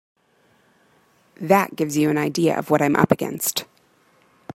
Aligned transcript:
That 1.39 1.75
gives 1.75 1.95
you 1.95 2.09
an 2.09 2.17
idea 2.17 2.57
of 2.57 2.71
what 2.71 2.81
I'm 2.81 2.95
up 2.95 3.11
against. 3.11 3.65